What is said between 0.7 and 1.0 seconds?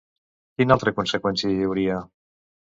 altra